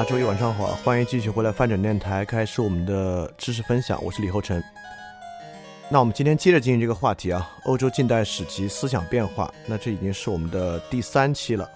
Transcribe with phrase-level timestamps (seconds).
[0.00, 4.02] 家周一晚上好，欢迎继续回来翻转电台，开始我们的知识分享。
[4.02, 4.58] 我是李厚成。
[5.90, 9.52] 那我们今天接着进行这个话题啊，欧洲近代史及思想变化。
[9.66, 11.68] 那这已经是我们的第三期了。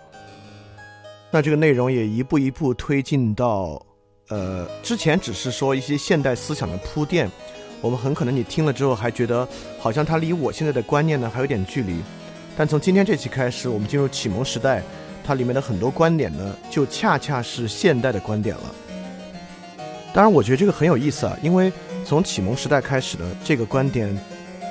[1.31, 3.85] 那这个内容也一步一步推进到，
[4.31, 7.31] 呃，之前只是说一些现代思想的铺垫，
[7.83, 9.47] 我们很可能你听了之后还觉得
[9.79, 12.01] 好像它离我现在的观念呢还有点距离。
[12.57, 14.83] 但从今天这期开始，我们进入启蒙时代。
[15.25, 18.75] 它里面的很多观点呢，就恰恰是现代的观点了。
[20.13, 21.73] 当然，我觉得这个很有意思啊，因为
[22.05, 24.17] 从启蒙时代开始的这个观点，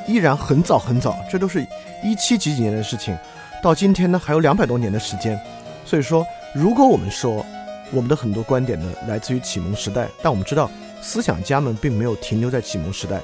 [0.07, 1.65] 依然很早很早，这都是
[2.03, 3.17] 一七几几年的事情，
[3.61, 5.37] 到今天呢还有两百多年的时间。
[5.85, 7.45] 所以说，如果我们说
[7.91, 13.19] 我们的很多观点呢来自于启蒙时代，但我们知道思想家们并没有停留在启蒙时代，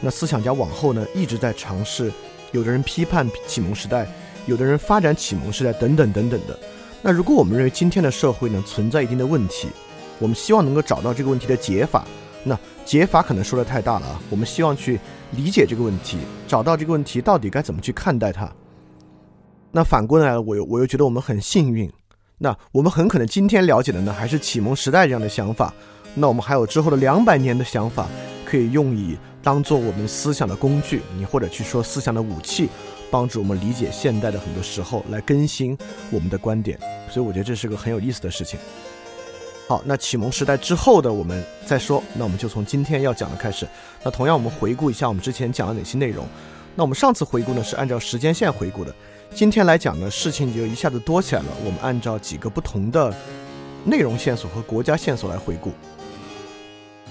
[0.00, 2.12] 那思想家往后呢一直在尝试，
[2.52, 4.06] 有的人批判启蒙时代，
[4.46, 6.58] 有的人发展启蒙时代，等等等等的。
[7.02, 9.68] 那如果我们认为今天的社会呢存在一定的问题，
[10.18, 12.04] 我们希望能够找到这个问题的解法。
[12.42, 15.00] 那解法可能说的太大了啊，我们希望去
[15.32, 18.50] 理解这个问题，找到这个问题到底该怎么去看待它。
[19.72, 21.90] 那反过来，我又我又觉得我们很幸运。
[22.38, 25.72] 那我们很可能今天了解的呢还是启蒙时代这样的想法。
[26.14, 28.06] 那我们还有之后的两百年的想法，
[28.44, 32.68] 可以用以当做我们思想的工具，你或者去说思想的武器。
[33.14, 35.78] 帮助我们理解现代的很多时候，来更新
[36.10, 36.76] 我们的观点，
[37.08, 38.58] 所以我觉得这是个很有意思的事情。
[39.68, 43.68] 好，那启蒙时代之后的我们再说，那我们就从今天要讲的开始。
[44.02, 46.26] 那同样，我们回顾一下我们之前讲了哪些内容。
[46.74, 48.92] 那我们上次回顾呢是按照时间线回顾的，
[49.32, 51.48] 今天来讲呢事情就一下子多起来了。
[51.64, 53.14] 我们按照几个不同的
[53.84, 55.70] 内容线索和国家线索来回顾。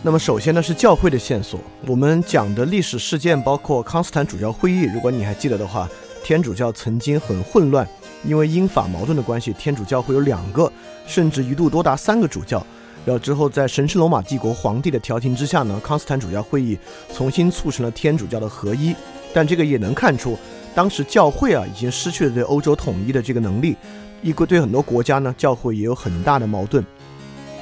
[0.05, 4.81] 那么首先呢是教会的线索，我们讲的历史事件包括康斯坦主教会议。
[4.93, 5.87] 如果你还记得的话，
[6.21, 7.87] 天主教曾经很混乱，
[8.25, 10.69] 因为英法矛盾的关系，天主教会有两个，
[11.07, 12.61] 甚至一度多达三个主教。
[13.05, 16.77] 然后之后在神圣罗马帝国皇帝的调停之下呢，康斯坦主教会议
[17.13, 18.93] 重新促成了天主教的合一。
[19.33, 20.37] 但这个也能看出，
[20.75, 23.77] 当时教会啊已经失去了对欧洲统一的这个能力，
[24.21, 26.85] 一个对很多国家呢，教会也有很大的矛盾。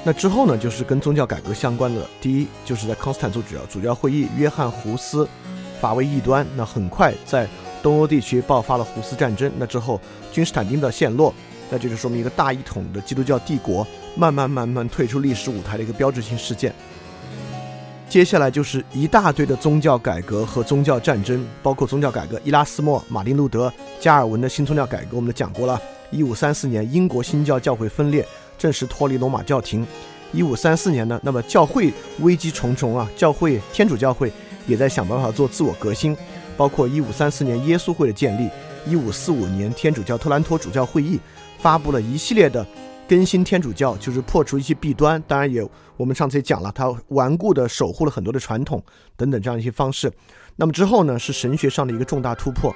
[0.04, 2.02] 那之后呢，就是跟宗教改革相关的。
[2.20, 5.28] 第一，就是在康斯坦主教主教会议，约翰胡斯
[5.80, 7.48] 发为异端，那很快在
[7.84, 9.52] 东欧地区爆发了胡斯战争。
[9.60, 10.02] 那之后，
[10.32, 11.32] 君士坦丁的陷落，
[11.70, 13.86] 那这就说明一个大一统的基督教帝国
[14.16, 16.74] 慢慢慢慢退出历史舞台的一个标志性事件。
[18.10, 25.80] 接下来就是一大堆的宗教改革和宗教战争，包括宗教改革，伊拉斯莫、马丁路德、加尔文的新宗教改革，我们都讲过了。
[26.10, 28.28] 一五三四年，英国新教教会分裂。
[28.62, 29.86] 正式脱离罗马教廷。
[30.32, 34.32] 一五三四年呢，那么教会危机重重啊，教会天主教会
[34.68, 36.16] 也在想办法做自我革新，
[36.56, 38.48] 包括一五三四年耶稣会的建立，
[38.86, 41.20] 一五四五年天主教特兰托主教会议
[41.58, 42.66] 发布了一系列的
[43.10, 45.22] 更新天主教，就是破除一些弊端。
[45.28, 45.68] 当然也
[45.98, 48.82] 我们上次也讲了，他顽固的守护了很多的传统
[49.18, 50.10] 等等这样一些方式。
[50.56, 52.74] 那么之后呢，是神学上的一个重大突破，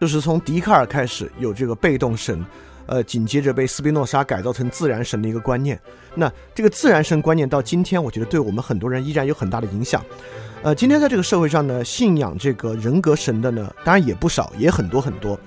[0.00, 2.44] 就是从笛卡尔开始有这个被动神。
[2.86, 5.80] 呃，紧接着被斯宾诺莎改造成自然神的一个观念，
[6.14, 10.04] 那这个自然神观念到今天，我觉得对我们很多人依然有很大的影响。
[10.62, 15.38] 呃，今天在这个社会上呢，信仰这个人格神的呢，当然也不少，也很多很多，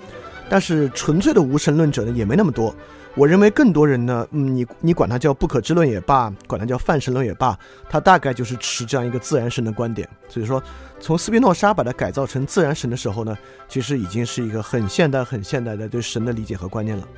[0.48, 2.74] 但是纯粹的无神论者呢，也没那么多。
[3.16, 7.58] 我认为更多人呢，嗯，你你管他叫不可知论也罢，管他叫泛神论也罢，
[7.88, 10.06] 他大概就是持这样一个自然神的观点。
[10.28, 10.62] 所以说，
[11.00, 13.34] 从斯宾诺莎把它改造成自然神的时候呢，
[13.68, 17.08] 其实已经是一个很现代、很现代的对神的理解和观念了。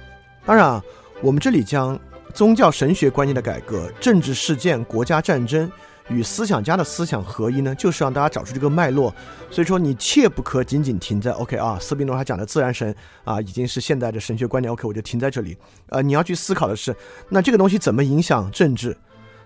[0.47, 0.83] 当然啊，
[1.21, 1.99] 我们这里将
[2.33, 5.69] 宗教神学观念的改革、政治事件、国家战争
[6.09, 9.15] 与思想家的思想合一呢，就是让大家找出这个脉络。
[9.51, 12.95] 所以说，你切不可仅仅停在 OK 啊，斯宾诺他讲的自然神
[13.25, 14.73] 啊，已经是现代的神学观念。
[14.73, 15.57] OK，我就停在这里。
[15.89, 16.95] 呃，你要去思考的是，
[17.29, 18.97] 那这个东西怎么影响政治？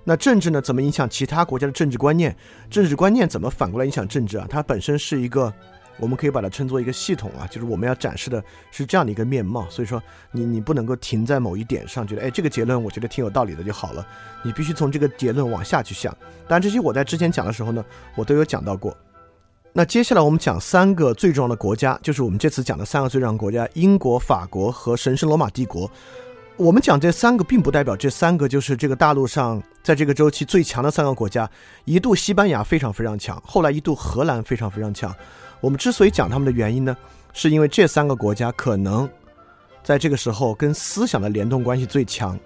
[0.05, 2.37] 那政治呢，怎么影响其他国家的政治观念？
[2.70, 4.47] 政治观念怎么反过来影响政治啊？
[4.49, 5.53] 它本身是一个。
[5.98, 9.66] 我们可以把它称作一个系统啊，就是我们要展示的是这样的一个面貌。
[9.70, 14.06] 所以说，你你不能够停在某一点上，觉得哎这个结论我觉得挺有道理的就好了。
[14.42, 16.12] 你必须从这个结论往下去想。
[16.48, 17.84] 当然，这些我在之前讲的时候呢，
[18.16, 18.96] 我都有讲到过。
[19.72, 25.90] 那接下来我们讲三个最重要的国家，就是我们这次讲的三个最重要的国家：英国、法国和神圣罗马帝国。
[26.56, 31.49] 我们讲这三个，并不代表这三个就是这个大陆上在这个周期最强的三个国家。
[31.84, 35.14] 一度西班牙非常非常强，后来一度荷兰非常非常强。
[35.60, 36.96] 我们之所以讲他们的原因呢，
[37.32, 39.08] 是因为这三个国家可能
[39.82, 42.38] 在这个时候跟思想的联动关系最强。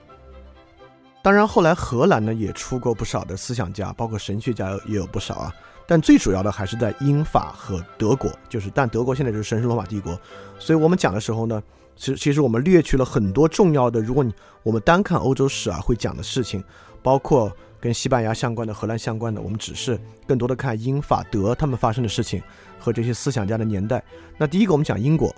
[1.23, 5.53] 当然，后来荷兰呢也出过不少的思想家，包括神学家也有不少啊。
[5.88, 10.19] 但最主要的还是在英法和德国，就是但德国现在就是神圣罗马帝国。
[10.58, 11.61] 所以我们讲的时候呢，
[11.96, 14.32] 其实其实我们略去了很多重要的，如果你
[14.62, 16.62] 我们单看欧洲史啊会讲的事情，
[17.02, 17.50] 包括。
[17.78, 22.43] 跟西班牙相关的、荷兰相关的，我们只是更多的看英法德他们发生的事情
[22.81, 24.02] 和这些思想家的年代。
[24.38, 25.32] 那第一个，我们讲英国。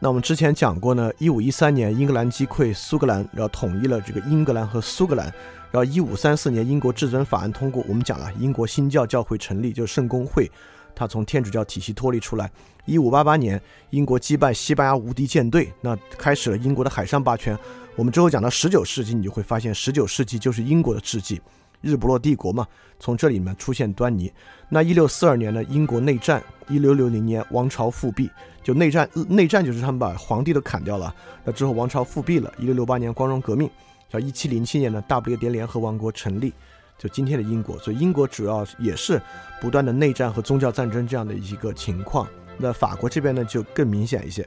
[0.00, 5.26] 那我们之前讲过呢，一五一三年英格兰击溃苏格兰，然后统一了这个英格兰和苏格兰。
[5.70, 10.50] 然后一五三四年英国至尊法案通过，我们讲了英国新教教会成立，就是圣公会，
[10.98, 12.50] 他从天主教体系脱离出来。
[12.86, 13.60] 一五八八年
[13.90, 17.56] 英国击败西班牙无敌舰队，那开始了英国的海上霸权。
[17.94, 21.40] 我们之后讲到十九世纪，你就会发现十九世纪就是英国的世纪。
[21.80, 22.66] 日不落帝国嘛，
[22.98, 24.32] 从这里面出现端倪。
[24.68, 28.28] 那一六四二年呢，英国内战；一六六零年王朝复辟，
[28.64, 31.14] 就内战，内战就是他们把皇帝都砍掉了。
[31.44, 32.52] 那之后王朝复辟了。
[32.58, 33.70] 一六六八年光荣革命，
[34.10, 36.52] 到一七零七年呢，大不列颠联合王国成立，
[36.98, 37.78] 就今天的英国。
[37.78, 39.20] 所以英国主要也是
[39.60, 42.26] 不断的内战和宗教战争这样的一个情况。
[42.58, 44.46] 那法国这边呢，就更明显一些。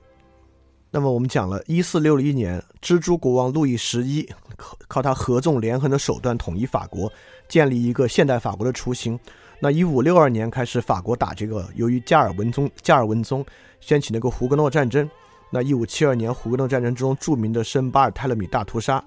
[0.94, 7.09] 那么我们讲了，一四六一年，蜘蛛国王路易十一靠靠他合纵连横的手段统一法国，
[7.48, 9.18] 建立一个现代法国的雏形。
[9.62, 13.45] 那一五六二年开始，法国打这个，由于加尔文宗加尔文宗
[13.80, 15.09] 掀起那个胡格诺战争。
[15.50, 19.01] 那一五七二年，胡格诺战争中著名的圣巴尔泰勒米大屠杀。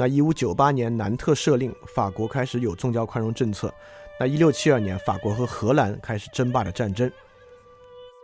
[0.00, 3.74] 那一五九八年，南特赦令，法国开始有宗教宽容政策。
[4.20, 7.10] 那一六七二年，法国和荷兰开始争霸的战争。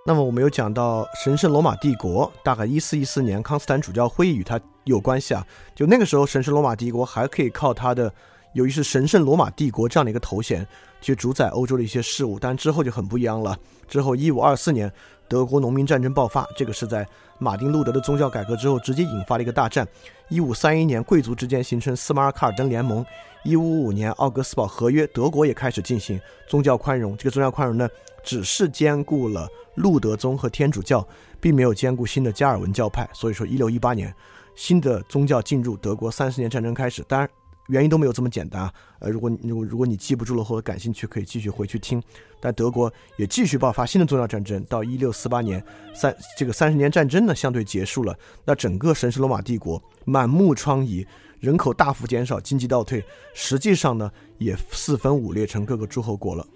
[0.06, 5.44] 那么我们有讲到神圣罗马帝国，大概一四一四年康斯坦主教会议与它有关系啊。
[5.74, 8.12] 就那个时候，神圣罗马帝国还可以靠它的，
[8.52, 10.64] 由于是神圣罗马帝国这样的一个头衔，
[11.00, 12.38] 去主宰欧洲的一些事务。
[12.38, 13.58] 但之后就很不一样了。
[13.88, 14.92] 之后一五二四年，
[15.28, 17.06] 德国农民战争爆发，这个是在
[17.38, 19.86] 马丁路德的宗教改革之后直接引发了一个大战。
[20.28, 23.04] 一五三一年，贵族之间形成斯马尔卡尔登联盟。
[23.42, 26.18] 一五五五年，奥格斯堡合约，德国也开始进行
[26.48, 27.16] 宗教宽容。
[27.16, 27.88] 这个宗教宽容呢，
[28.22, 29.48] 只是兼顾了。
[29.74, 31.06] 路德宗和天主教
[31.40, 34.14] 并没有兼顾新的加尔文教派，所以说一六一八年
[34.54, 37.04] 新的宗教进入德国，三十年战争开始。
[37.08, 37.28] 当然
[37.68, 38.72] 原因都没有这么简单啊。
[38.98, 42.02] 呃，如果如果如果你记不住了或者感兴趣，可以继续回去听。
[42.40, 45.64] 但德国也继续爆发新的宗教战争，到一六四八年
[45.94, 48.14] 三这个三十年战争呢相对结束了。
[48.44, 51.06] 那整个神圣罗马帝国满目疮痍，
[51.40, 53.02] 人口大幅减少，经济倒退，
[53.32, 56.46] 实际上呢也四分五裂成各个诸侯国了。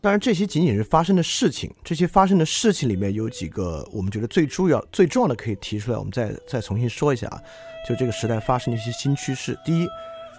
[0.00, 1.68] 当然，这些仅仅是发生的事情。
[1.82, 7.42] 这些发生的事情里面有几个，我们觉得最重要、最重要的可以提出来，我们再再重新说一下啊。
[7.88, 9.58] 就这个时代发生的一些新趋势。
[9.64, 9.88] 第一，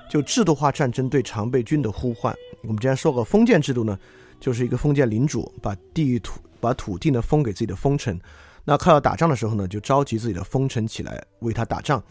[0.08, 2.36] 就制度化战争对常备军的呼唤。
[2.62, 3.98] 我们之前说过，封建制度呢，
[4.39, 8.20] 就是一个封建领主把地域土、把土地呢封给自己的封臣，
[8.63, 12.03] 那快要打仗的时候呢，就召集自己的封臣起来为他打仗。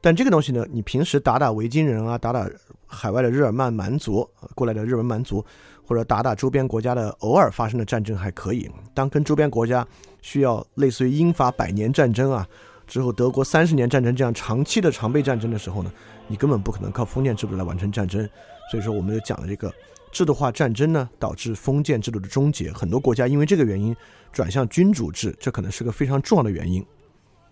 [0.00, 2.48] 但这个东西呢，你平时打打维京人啊，打打
[2.86, 5.44] 海外的日耳曼蛮族过来的日耳曼蛮族。
[5.88, 9.86] 或者打打周边国家的偶尔发生的战争还可以，当跟周边国家
[10.20, 12.44] 需要类似于英法百年战争啊，
[12.86, 15.92] 之后德国三十年战争这样长期的常备战争的时候呢，
[16.28, 18.28] 你根本不可能靠封建制度来完成战争。
[18.70, 19.72] 所以说，我们就讲了这个
[20.12, 22.72] 制度化战争呢，导致封建制度的终结。
[22.72, 23.94] 很多国家因为这个原因
[24.32, 26.84] 转向君主制，这可能是个非常重要的原因。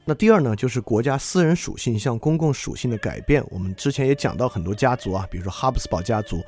[0.04, 3.44] 那第二呢，就是国家私人属性向公共属性的改变。
[3.48, 6.42] 我们之前也讲到很多家族啊，比如说哈布斯堡家族。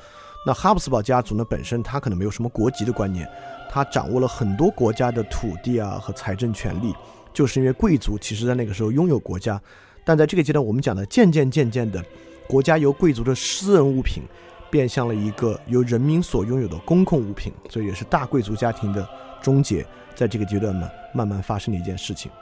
[0.44, 3.28] 那哈布斯堡家族呢，本身他可能没有什么国籍的观念，
[3.70, 6.94] 他掌握了很多国家的土地啊和财政权利，
[7.36, 9.60] 就是因为贵族其实在那个时候拥有国家，
[10.06, 12.02] 但在这个阶段，我们讲的渐渐渐渐的，
[12.48, 14.22] 国家由贵族的私人物品
[14.70, 19.06] 变向了一个由人民所拥有的公共物品，所以也是大贵族家庭的
[19.42, 22.32] 终结，在这个阶段呢，慢慢发生的一件事情。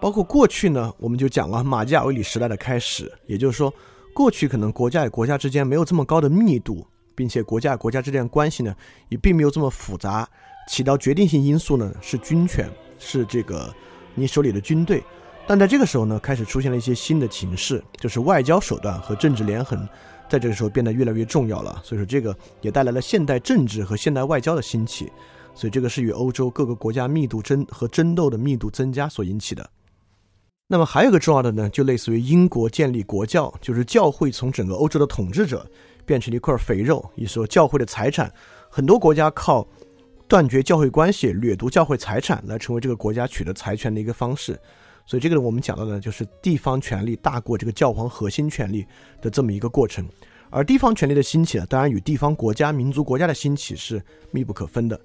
[0.00, 3.74] 包括过去呢，我们就讲了马基雅维里时代的开始，也就是说。
[4.14, 6.84] 过去可能国家与国家之间没有这么高的密度，
[7.14, 8.74] 并且国家与国家之间的关系呢
[9.10, 10.28] 也并没有这么复杂，
[10.68, 13.72] 起到决定性因素呢是军权，是这个
[14.14, 15.02] 你手里的军队。
[15.46, 19.88] 但在这个时候呢，开始出现了一些新的情势，就是外交手段和政治连横，
[20.28, 21.80] 在这个时候变得越来越重要了。
[21.82, 25.10] 所以说，这个也带来了现代政治和现代外交的兴起。
[25.54, 29.70] 所以这个是与欧洲各个国家密度争和争斗的密度增加所引起的。
[30.68, 35.66] 那么还有一个重要的呢，就类似于英国建立国教，就是教会从整个欧洲的统治者
[36.04, 38.30] 变成了一块肥肉，也说教会的财产，
[38.68, 39.66] 很多国家靠
[40.28, 44.58] 断绝教会关系、掠夺教会财产来成为这个国家取得财权的一个方式。
[45.06, 48.86] 所以这个我们讲到的就是地方权力大过这个教皇核心权力
[49.22, 50.06] 的这么一个过程。
[50.50, 55.00] 而地方权力的兴起呢，当然与地方国家、民族国家的兴起是密不可分的。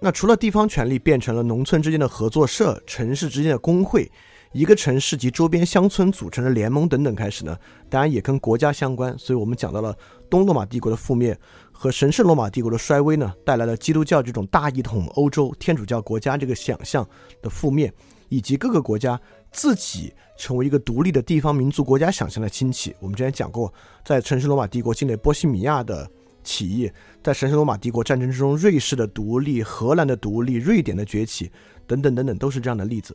[0.00, 4.10] 那除了地方权力变成了农村之间的合作社、城市之间的工会、
[4.52, 7.58] 一个城市及周边乡村组成的联盟等等开始呢，
[7.88, 9.16] 当然也跟国家相关。
[9.18, 9.96] 所以我们讲到了
[10.28, 11.38] 东罗马帝国的覆灭
[11.78, 17.06] 和神圣罗马帝国的衰微呢，带来了基督教这种大一统欧洲天主教国家这个想象
[17.42, 17.92] 的覆灭，
[18.30, 19.20] 以及各个国家
[19.52, 22.96] 自己成为一个独立的地方民族国家想象的兴起。
[22.98, 23.72] 我们之前讲过，
[24.04, 26.10] 在神圣罗马帝国境内波西米亚的。
[26.48, 26.88] 起义
[27.24, 31.50] 在神圣罗马帝国战争之中，瑞士的独立、荷兰的独立、瑞典的崛起
[31.88, 33.12] 等等等等，都是这样的例子。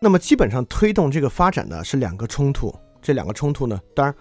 [0.00, 2.74] 那么，基本上推动这个发展呢是两个冲突。
[3.02, 4.14] 这两个冲突呢，当然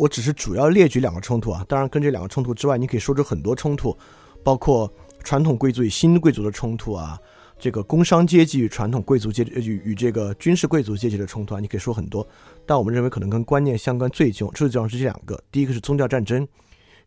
[0.00, 1.62] 我只是主要列举两个冲突啊。
[1.68, 3.94] 当然，跟这两个冲突之外，你可以说出很多冲突，
[4.42, 4.90] 包括
[5.22, 7.20] 传统贵族与新贵族的冲突啊，
[7.58, 12.26] 这个工商阶级与传统贵族阶与与这个军事贵族阶级的冲突啊，你可以说很多。
[12.64, 15.38] 但我们认为可能跟观念相关最重最重要是这两个。
[15.52, 16.48] 第一个是宗教战争。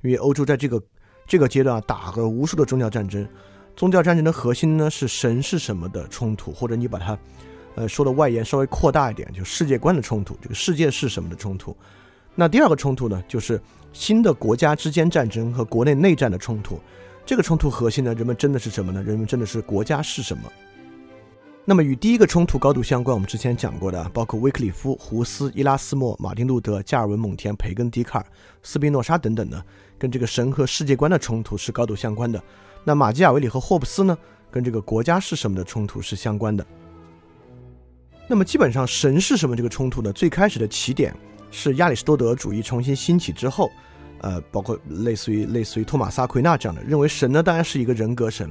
[0.01, 0.79] 因为欧洲在这个
[1.25, 3.25] 这个阶段啊，打了无数的宗教战争，
[3.73, 7.17] 宗教战争的核心呢是神是什么的冲突，或者你把它，
[7.75, 11.75] 呃，说的外延稍微扩大一点，就世界观的冲突，这个世界是什么的冲突。
[12.35, 13.61] 那第二个冲突呢，就是
[13.91, 16.79] 新的国家之间战争和国内内战的冲突。
[17.25, 19.01] 这个冲突核心呢，人们真的是什么呢？
[19.03, 20.51] 人们真的是国家是什么？
[21.63, 28.25] 那么与第一个冲突高度相关，我们之前讲过的，包括威克里夫、胡斯、伊拉斯谟、马丁路德、加尔文、蒙田、培根、笛卡尔、
[28.61, 29.63] 斯宾诺莎等等呢，
[29.97, 32.43] 跟这个神和世界观的冲突是高度相关的。
[32.83, 34.17] 那马基雅维里和霍布斯呢，
[34.51, 36.65] 跟这个国家是什么的冲突是相关的。
[38.27, 40.11] 那么基本上神是什么这个冲突呢？
[40.11, 41.15] 最开始的起点
[41.55, 43.69] 是亚里士多德主义重新兴起之后，
[44.21, 48.49] 呃，包括类似于类似于托马斯阿奎那这样的认为神呢，当然是一个人格神。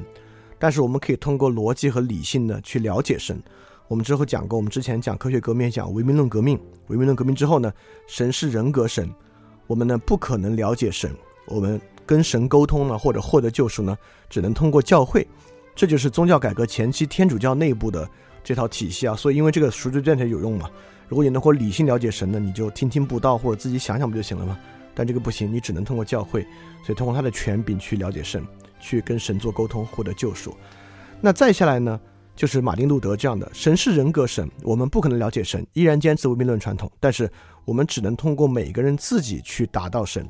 [0.56, 3.42] 但是我们可以通过逻辑和理性呢去了解神。
[3.88, 6.56] 我们之后讲过，我们之前讲科学革命，讲唯名论革命。
[6.86, 7.72] 唯名论革命之后呢，
[8.06, 9.12] 神是人格神，
[9.66, 11.10] 我们呢不可能了解神。
[11.46, 13.98] 我们跟神沟通呢，或者获得救赎呢，
[14.30, 15.26] 只能通过教会。
[15.74, 18.08] 这就是宗教改革前期天主教内部的
[18.44, 19.16] 这套体系啊。
[19.16, 20.70] 所以因为这个赎罪券才有用嘛。
[21.12, 24.58] 如果你能够理性了解神呢，你就听听布道或者自己想想不就行了吗？
[24.94, 26.40] 但这个不行，你只能通过教会，
[26.82, 28.42] 所以通过他的权柄去了解神。
[28.80, 30.56] 去跟神做沟通，获得救赎。
[31.20, 32.00] 那再下来呢，
[32.34, 37.30] 就是马丁路德这样的神是人格神，我们不可能了解神，依然坚持唯名论传统，但是
[37.66, 40.26] 我们只能通过每个人自己去达到神，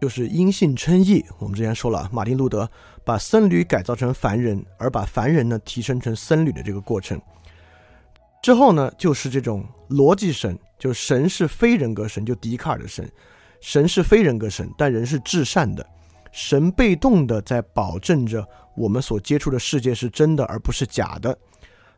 [0.00, 1.24] 就是因信称义。
[1.40, 2.70] 我们之前说了，马丁路德
[3.04, 7.20] 把僧侣改造成凡人，而把凡人呢提升成僧侣的这个过程。
[8.42, 13.10] 之后呢，就是这种逻辑神，就神是非人格神，就笛卡尔的神，
[13.60, 15.86] 神是非人格神，但人是至善的。
[16.32, 21.36] 神被动的在保证着我们所接触的世界是真的而不是假的。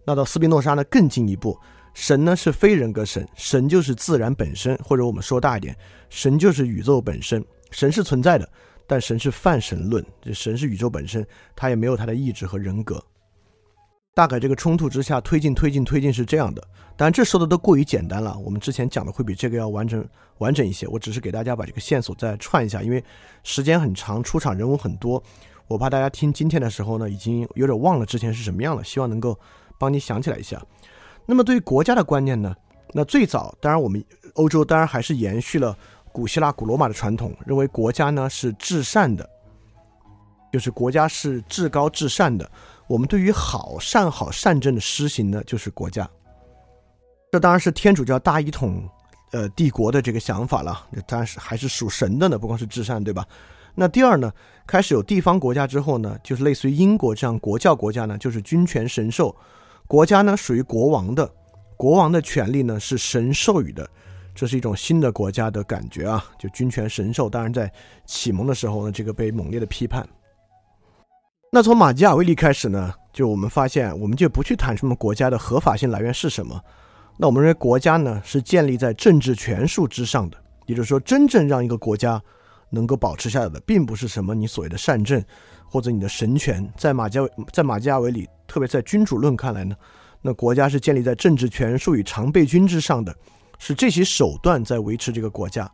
[0.05, 1.57] 那到斯宾诺莎呢更进一步，
[1.95, 5.77] 神呢是非人格神，神就是自然本身，或者我们说大一点，
[6.09, 7.45] 神就是宇宙本身。
[7.71, 8.49] 神是存在的，
[8.87, 13.03] 但神是泛神论，这神是宇宙本身，他也没有他的意志和人格。
[14.15, 16.63] 大概这个冲突之下推进推进推进是这样的，
[16.97, 18.37] 当然这说的都过于简单了。
[18.39, 20.87] 我们之前讲的会比这个要完整完整一些。
[20.87, 23.03] 我只是给大家把这个线索再串一下，因为
[23.43, 25.23] 时间很长，出场人物很多，
[25.67, 28.85] 我怕大家听今天的时候呢，已经有点忘了之前是什么样了。
[28.85, 29.39] 希望能够
[29.79, 30.63] 帮你想起来一下。
[31.25, 32.55] 那么对于国家的观念呢，
[32.93, 34.05] 那最早当然我们
[34.35, 35.75] 欧洲当然还是延续了
[36.13, 39.27] 古希腊、古罗马的传统，认为国家呢是至善的，
[40.53, 42.51] 就是国家是至高至善的。
[42.87, 46.09] 我们对于好善好善政的施行呢，就是国家。
[47.31, 48.87] 这当然是天主教大一统，
[49.31, 50.87] 呃，帝国的这个想法了。
[50.91, 53.27] 那当然是还是属神的呢，不光是至善，对吧？
[53.75, 54.31] 那第二呢，
[54.67, 59.35] 开始有地方国家之后呢，就是类似于英国这样国教国家呢，就是君权神授，
[59.87, 61.27] 国家呢属于国王的，
[61.79, 63.89] 国王的权利呢是神授予的，
[64.35, 67.31] 这是一种新的国家的感觉啊，就君权神授。
[67.31, 67.73] 当然在
[68.05, 70.07] 启蒙的时候呢，这个被猛烈的批判。
[71.55, 76.59] 那从马基雅维利开始呢，就我们发现，我们就不去谈什么国家的合法性来源是什么。
[77.19, 82.19] 那我们认为国家呢是建立在政治权术之上的，也就是说，真正让一个国家
[82.71, 85.23] 能够保持下来的，并不是什么你所谓的善政
[85.67, 86.67] 或者你的神权。
[86.75, 87.21] 在马加
[87.53, 89.77] 在马基雅维里，特别在君主论看来呢，
[90.23, 93.15] 那国家是建立在政治权术与常备军之上的，
[93.59, 95.71] 是这些手段在维持这个国家。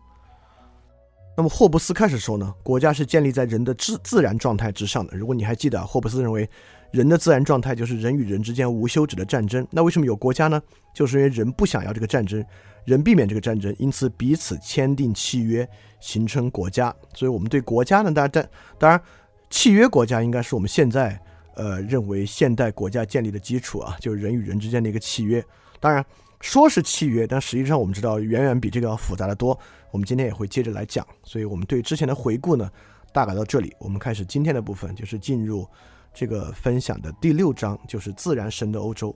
[1.39, 5.17] 那么霍布斯开始说呢，国家是建立在人的自自然状态之上的。
[5.17, 6.51] 如果你还记得，霍布斯认为
[6.91, 9.65] 人的自然状态就是人与人之间无休止的战争。
[9.71, 10.61] 那为什么有国家呢？
[10.93, 12.45] 就是因为人不想要这个战争，
[12.85, 15.65] 人避免这个战争，因此彼此签订契约，
[16.01, 16.93] 形成国家。
[17.15, 19.01] 所以我们对国家呢，大家当当然，
[19.49, 21.17] 契约国家应该是我们现在
[21.55, 25.41] 呃认为现代国家建立的基础啊，就是人与人之间的一个契约。
[25.79, 26.05] 当然。
[26.41, 29.59] 说是契约，但实际上我们知道远远比这个要复杂的多。
[29.91, 32.71] 我们今天也会接着来讲，所以我们对之前的回顾呢，
[33.13, 33.75] 大概到这里。
[33.79, 35.67] 我们开始今天的部分，就是进入
[36.13, 39.15] 这个分享的第六章，就是自然神的欧洲。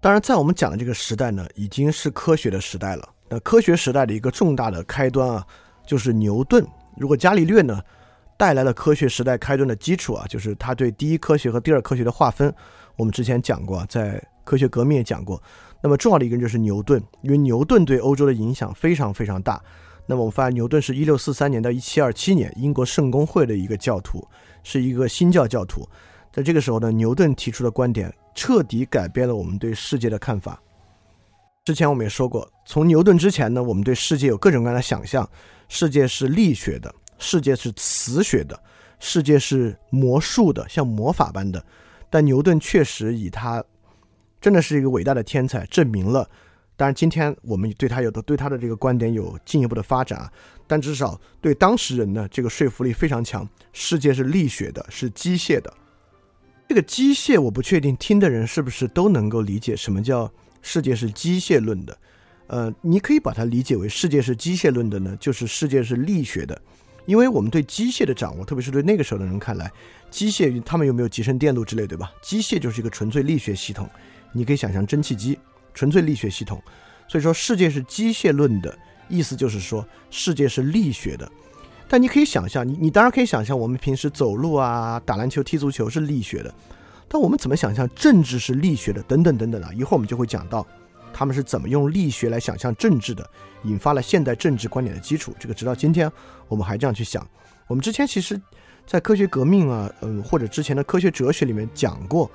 [0.00, 3.08] 当然，在我们讲的这个时代呢，已经是科学的时代了。
[3.28, 5.46] 那科学时代的一个重大的开端啊，
[5.86, 6.64] 就是牛顿。
[6.96, 7.82] 如果伽利略呢
[8.36, 12.54] 带来了科学时代开端的基础啊，就是他对第一科学和第二科学的划分。
[12.96, 15.42] 我们之前讲过，在科学革命也讲过，
[15.86, 19.62] 那么重要的一个人就是牛顿，因为牛顿对欧洲的影响非常非常大。
[20.04, 24.26] 那么我们发现，牛顿是一六四三年到一七二七年英国圣公会的一个教徒，
[24.64, 25.88] 是一个新教教徒。
[26.32, 30.60] 在这个时候呢，牛顿提出的观点彻底改变了我们对世界的看法。
[31.64, 35.28] 之前我们也说过，从牛顿之前呢，我们对世界有各种各样的想象：
[35.68, 38.60] 世界是力学的，世界是磁学的，
[38.98, 41.64] 世界是魔术的，像魔法般的。
[42.10, 43.62] 但牛顿确实以他。
[44.46, 46.30] 真的是一个伟大的天才，证明了。
[46.76, 50.32] 当然，今天我们对他有的对他的这个观点有进一步的发展啊。
[50.68, 53.48] 但至少对当时人呢，这个说服力非常强。
[53.72, 55.74] 世界是力学的，是机械的。
[56.68, 61.98] 这个机械，我不确定听的人是不是都能够理解什么叫世界是机械论的。
[62.46, 66.56] 呃，你可以把它理解为世界是机械论的呢，就是世界是力学的。
[67.06, 69.68] 因为我们对机械的掌握，特别是对那个时候的人看来，
[70.08, 72.12] 机械他们有没有集成电路之类，对吧？
[72.22, 73.90] 机械就是一个纯粹力学系统。
[74.32, 75.38] 你可以想象蒸汽机，
[75.74, 76.62] 纯粹力学系统，
[77.08, 78.76] 所以说世界是机械论的
[79.08, 81.30] 意思就是说世界是力学的。
[81.88, 86.52] 但你可以想象，你你当然可以想象，我们平时走路啊、打篮球、踢足球是力学的，
[87.06, 89.00] 但我们怎么想象政治是力学的？
[89.04, 89.70] 等等等等啊！
[89.72, 90.66] 一会儿我们就会讲到
[91.12, 93.24] 他们是怎么用力学来想象政治的，
[93.62, 95.32] 引发了现代政治观点的基础。
[95.38, 96.10] 这个直到今天
[96.48, 97.24] 我们还这样去想。
[97.68, 98.40] 我们之前其实，
[98.84, 102.28] 在科学革命啊，嗯，或者之前的科学哲学里面讲过。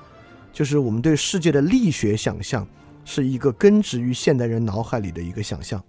[0.51, 2.67] 就是我们对世界的力学想象，
[3.05, 5.81] 是一个根植于现代人脑海里的一个想象。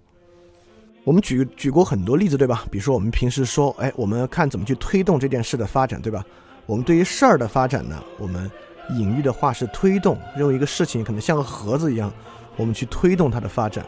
[1.03, 2.63] 我们举举过很多例子，对吧？
[2.71, 6.23] 比如说我们平时说，哎，我们看怎么去推动这件事的发展，对吧？
[6.65, 8.49] 我们对于事儿的发展呢，我们
[8.91, 12.09] 隐喻的话是推动，认为一个事情可能像个盒子一样，
[12.55, 13.85] 我们去推动它的发展。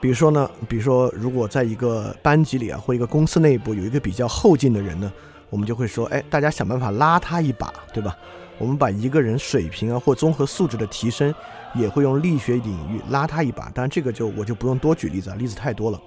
[0.00, 5.12] 比如说呢，比如说如果在一个班级里啊，或一个公司内部有一个比较后进的人呢，
[5.50, 8.16] 我们就会说，哎，大家想办法拉他一把，对吧？
[8.62, 11.34] 我们把一个人水平啊或综合素质的提升，
[11.74, 13.68] 也会用力学领域拉他一把。
[13.70, 16.00] 当然，这个就我就不用多举例子啊，例子太多了。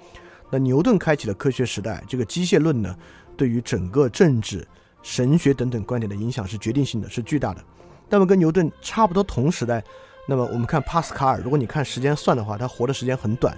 [0.48, 2.96] 那牛顿开启了科学时代，这个机械论呢，
[3.36, 4.66] 对于整个政治、
[5.02, 7.62] 神学等等观点的影响是决定性的，是巨大的。
[8.08, 9.84] 那么跟牛顿差不多同时代，
[10.26, 13.54] 那么我们看帕斯卡尔，如果你看时间算的话，他活的时间很短，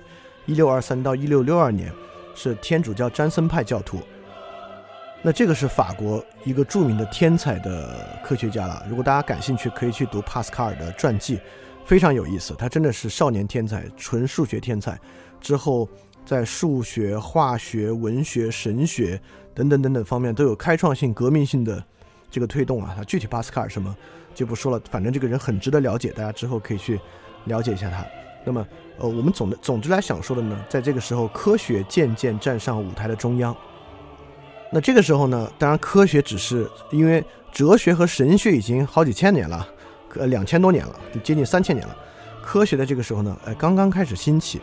[0.46, 1.92] 一六二三到一六六二年，
[2.34, 4.00] 是天主教詹森派教徒。
[5.20, 8.87] 那这个是法国一个著名的天才的科学家了。
[8.88, 11.40] 如果大家感兴趣，可以去读帕斯卡尔的传记，
[11.85, 12.54] 非常有意思。
[12.57, 14.98] 他真的是少年天才，纯数学天才。
[15.40, 15.88] 之后
[16.24, 19.20] 在数学、化学、文学、神学
[19.52, 21.83] 等等等等方面都有开创性、革命性的
[22.31, 22.94] 这个推动啊。
[22.96, 23.94] 他具体帕斯卡尔什么
[24.35, 27.00] 就不说了，反正这个人很值得了解，大家之后可以去
[27.46, 28.07] 了解一下他。
[28.44, 28.64] 那么，
[28.98, 33.54] 呃，我们总的总之来想说的呢，在这个时候，科学渐渐站上舞台的中央。
[34.70, 39.66] 那这个时候呢，当然科学只是因为哲学和神学已经好几千年了，
[40.14, 41.96] 呃，两千多年了，就接近三千年了。
[42.42, 44.61] 科学的这个时候呢，呃，刚刚开始兴起，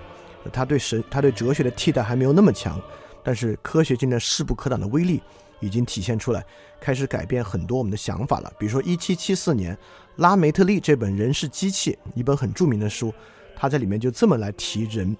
[0.53, 2.79] 它对神、它对哲学的替代还没有那么强，
[3.23, 5.21] 但是科学现在势不可挡的威力
[5.59, 6.45] 已经体现出来，
[6.79, 8.53] 开始改变很多我们的想法了。
[8.59, 9.75] 比如说，一七七四年，
[10.17, 13.11] 拉梅特利这本《人是机器》一本很著名的书，
[13.55, 15.17] 他在里面就这么来提人：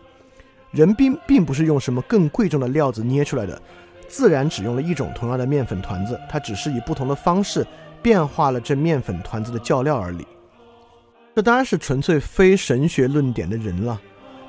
[0.70, 3.60] 人并并不是用什么更贵重的料子捏出来的。
[4.08, 7.66] 自然只用了一种同样的面粉团子，它只是以不同的方式
[8.02, 10.26] 变化了这面粉团子的教料而已。
[11.36, 14.00] 这当然是纯粹非神学论点的人了。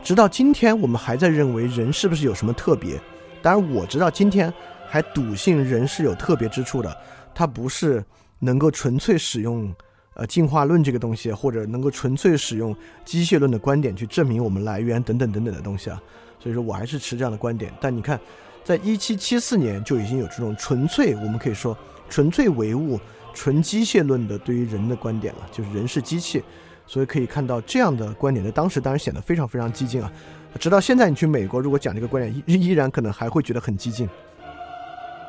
[0.04, 3.00] 直到今天，我们还在认为人是不是有什么特别？
[3.42, 4.52] 当然，我知道今天
[4.86, 6.96] 还笃信人是有特别之处的。
[7.34, 8.04] 它不是
[8.38, 9.74] 能够纯粹使用
[10.14, 16.00] 呃进化论这个东西，或者能够纯粹使用机械论的观点去证明我们来源等等等等的东西啊。
[16.38, 17.72] 所以说我还是持这样的观点。
[17.80, 18.20] 但你看。
[18.66, 21.78] 在一七七四年就已经有这种纯粹，我们可以说
[22.10, 22.98] 纯粹唯物、
[23.32, 26.42] 纯机械论的对于人的观点了，就是人是机器。
[26.84, 30.10] 所以可以看到这样的观点在当时当然显得非常非常激进啊。
[30.58, 34.08] 直到现在，你去美国，如果讲这个观点，依依然可能还会觉得很激进。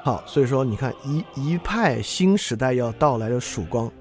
[0.04, 3.92] 好，所以说你看一一派新时代要到来的曙光，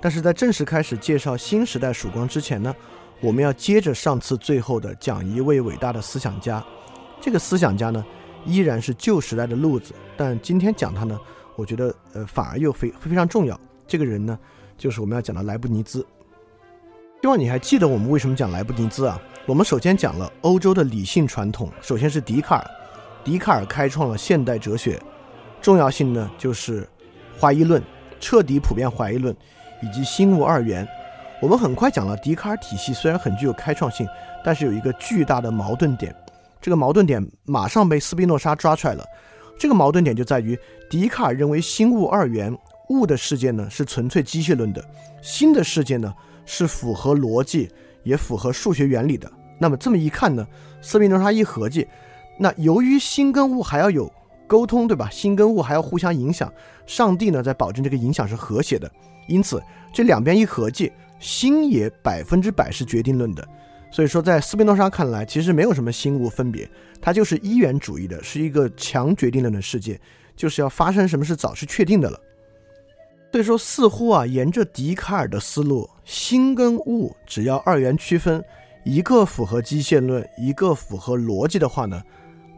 [0.00, 2.74] 但是在正式开始介绍新时代曙光之前呢，
[3.20, 6.64] 我们要接着上次最后的讲一位伟大的思想家。
[7.20, 8.04] 这个思想家呢，
[8.44, 11.18] 依然是旧时代的路子，但今天讲他呢，
[11.56, 13.58] 我觉得呃反而又非非常重要。
[13.86, 14.38] 这个人呢，
[14.78, 16.04] 就是我们要讲的莱布尼兹。
[17.20, 19.20] 希望你还记得我们为什么讲莱布尼兹啊？
[19.46, 22.70] 我们首先讲了欧洲的理性传统，首先是笛卡尔，
[23.24, 24.98] 笛卡尔开创了现代哲学，
[25.60, 26.88] 重要性呢就是
[27.38, 27.82] 怀疑论，
[28.20, 29.36] 彻底普遍怀疑论，
[29.82, 30.86] 以及心物二元。
[31.42, 34.06] 我们很快讲了笛卡尔体系，虽然很具有开创性，
[34.44, 36.14] 但是有一个巨大的矛盾点，
[36.60, 39.04] 这个矛盾点马上被斯宾诺莎抓出来了。
[39.58, 42.56] 这个矛盾点就在于笛卡尔认为心物二元，
[42.88, 44.84] 物的世界呢是纯粹机械论的，
[45.22, 46.14] 心的世界呢。
[46.46, 47.70] 是符合逻辑，
[48.02, 49.30] 也符合数学原理的。
[49.56, 50.44] 那么这么一看呢，
[50.82, 51.86] 斯宾诺莎一合计，
[52.40, 54.12] 那由于心跟物还要有
[54.48, 55.08] 沟通，对吧？
[55.10, 56.52] 心跟物还要互相影响，
[56.86, 58.90] 上帝呢在保证这个影响是和谐的。
[59.28, 59.62] 因此，
[59.94, 63.46] 这两边一合计，心也百分之百是决定论的。
[63.90, 66.68] 所以说，在斯宾诺莎看来，其实没有什么心物分别，
[67.00, 70.00] 它就是一元主义的，是一个强决定论的世界，
[70.36, 72.20] 就是要发生什么事早是确定的了。
[73.32, 78.42] 所以说，似乎啊，沿着笛卡尔的思路，心跟物只要二元区分，
[78.84, 82.02] 一个符合机械论，一个符合逻辑的话呢，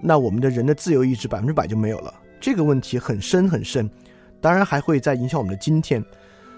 [0.03, 2.13] 那我们的人的自由意志百分之百就没有了。
[2.41, 3.91] 这个问题很深很深，
[4.41, 6.05] 当然还会再影响我们的今天。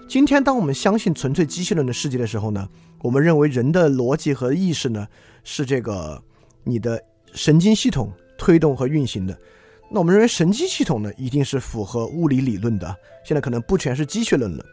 [0.07, 2.67] 今天，当我们相信纯粹机械论的世界的时候呢，
[3.05, 5.07] 我们认为人的逻辑和意识呢
[5.43, 6.19] 是这个
[6.63, 6.99] 你的
[7.35, 9.37] 神经系统推动和运行的。
[9.91, 12.95] 那我们认为神经系统呢，一定是符合物理理论的。
[13.23, 14.65] 现在可能不全是机械论了，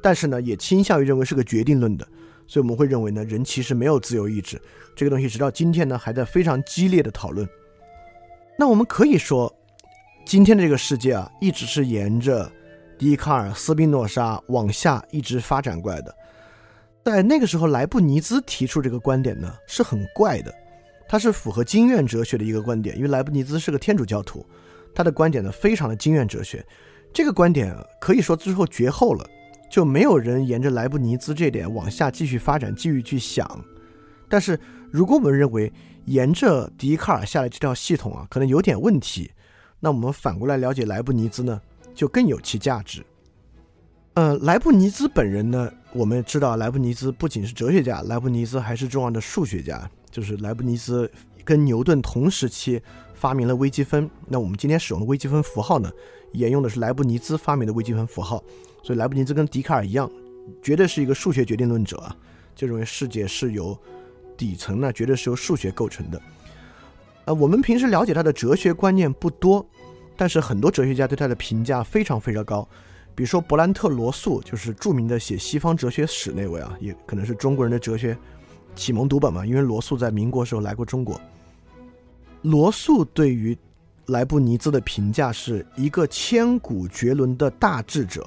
[0.00, 2.06] 但是呢，也倾向于认为是个决定论的。
[2.46, 4.62] 所以我们会认为呢，人其实没有自由意志。
[4.94, 7.44] 这个东西直到今天呢，还在非常激烈的讨论。
[8.56, 9.52] 那我们可以说，
[10.24, 12.48] 今天的这个世界啊，一直是沿着
[12.96, 16.14] 笛卡尔、斯宾诺莎往下一直发展过来的。
[17.02, 20.54] 在那个时候，莱布尼兹提出这个观点呢，是很怪的。
[21.08, 24.46] 他是符合经验哲学的一个观点，因为莱布尼兹是个天主教徒，
[24.94, 26.64] 他的观点呢非常的经验哲学。
[27.12, 29.26] 这个观点可以说之后绝后了，
[29.68, 33.64] 就没有人沿着莱布尼兹这点往下继续发展，继续去想。
[34.28, 34.56] 但是
[34.92, 35.72] 如果我们认为
[36.04, 39.28] 沿着笛卡尔下来这条系统啊，可能有点问题，
[39.80, 41.60] 那我们反过来了解莱布尼兹呢，
[41.92, 43.04] 就更有其价值。
[44.14, 49.88] 呃，莱布尼兹本人呢，我们知道莱布尼兹不仅是哲学家，莱布尼兹还是重要的数学家。
[50.10, 51.08] 就是莱布尼兹
[51.44, 52.82] 跟牛顿同时期
[53.14, 55.88] 发明了微积分，那我们今天使用的微积分符号呢，
[56.32, 58.42] 沿用的是莱布尼兹发明的微积分符号。
[58.82, 60.10] 所以莱布尼兹跟笛卡尔一样，
[60.60, 62.16] 绝对是一个数学决定论者啊，
[62.56, 63.78] 就认为世界是由
[64.36, 66.20] 底层呢，绝对是由数学构成的。
[67.26, 69.64] 呃，我们平时了解他的哲学观念不多，
[70.16, 72.68] 但是很多哲学家对他的评价非常非常高。
[73.20, 78.16] 比如说勃兰特·罗素，就是著名的写西方哲学史那位啊，也可能是中国人的哲学。
[78.74, 81.20] 启蒙读本嘛，因为罗素在民国时候来过中国。
[82.40, 83.54] 罗素对于
[84.06, 88.26] 莱布尼兹的评价是一个千古绝伦的大智者。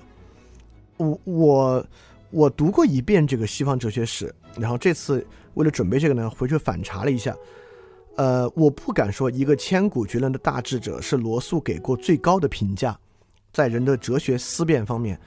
[0.97, 1.87] 我我
[2.29, 5.25] 我读过一遍这个西方哲学史，然后这次
[5.55, 7.35] 为了准备这个呢，回去反查了一下。
[8.15, 12.95] 呃，我不敢说一个千古绝伦的大智者是罗素给过最高的评价，
[13.53, 15.17] 在人的哲学思辨方面，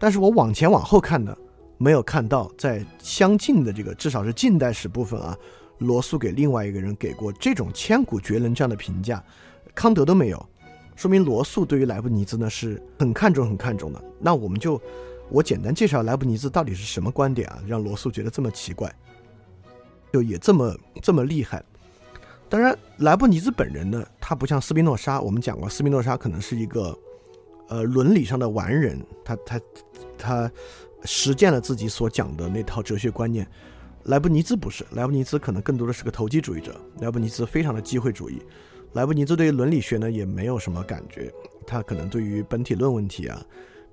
[0.00, 1.36] 但是我往前往后看呢。
[1.76, 5.36] 没有看到在相近的这个，至少是近代史部分啊，
[5.78, 9.22] 罗素给另外一个人给过这种千古绝伦这样的评价，
[9.74, 10.48] 康德都没有，
[10.94, 14.02] 说明罗素对于莱布尼兹呢是很看重、很看重的。
[14.20, 14.80] 那我们就
[15.28, 18.90] 我简单介绍莱布尼兹到底是什么观点啊，让罗素觉得这么奇怪，
[20.12, 21.62] 就也这么这么厉害。
[22.48, 26.96] 当然，莱布尼兹本人呢，他不像斯宾诺莎，我们讲过，斯宾诺莎可能是一个
[27.68, 29.60] 呃伦理上的完人，他他
[30.18, 30.52] 他。
[31.06, 33.46] 实践了自己所讲的那套哲学观念，
[34.04, 36.74] 莱布尼兹不是，莱布尼兹可能更多的是个投机主义者。
[36.98, 38.40] 莱布尼兹非常的机会主义，
[38.94, 41.30] 莱布尼兹对于伦理学呢也没有什么感觉，
[41.66, 43.38] 他可能对于本体论问题啊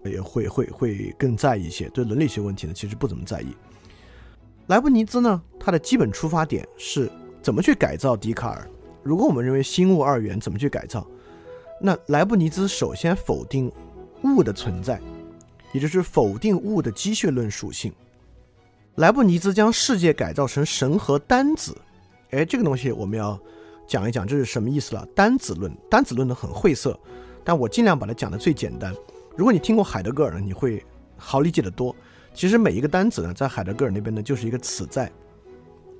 [0.05, 3.47] 也会会会更在意一些，对伦理学问题呢其实不怎么在意。
[4.67, 8.65] 莱布尼兹呢，他的基本出发点是怎么去改造笛卡尔？
[9.03, 11.05] 如果我们认为心物二元，怎么去改造？
[11.81, 13.71] 那莱布尼兹首先否定
[14.23, 15.01] 物的存在。
[15.73, 17.93] 也就是否定物的机械论属性。
[18.95, 21.73] 莱布尼兹将世界改造成神和单子，
[22.31, 23.39] 哎，这个东西我们要
[23.87, 25.07] 讲一讲这是什么意思了。
[25.15, 26.99] 单子论，单子论呢很晦涩，
[27.41, 28.93] 但我尽量把它讲的最简单。
[29.37, 30.83] 如果你听过海德格尔呢，你会
[31.15, 31.95] 好理解的多。
[32.33, 35.09] 其实每一个单子呢，在海德格尔那边呢，就是一个此在。